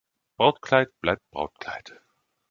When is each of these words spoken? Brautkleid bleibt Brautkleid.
Brautkleid 0.35 0.99
bleibt 0.99 1.21
Brautkleid. 1.29 2.01